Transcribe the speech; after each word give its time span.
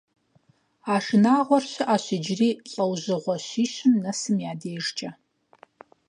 А 0.93 0.95
шынагъуэр 1.05 1.63
щыӀэщ 1.71 2.05
иджыри 2.15 2.49
лӀэужьыгъуэ 2.71 3.35
щищым 3.45 3.93
нэсым 4.03 4.35
я 4.49 4.53
дежкӀэ. 4.59 5.09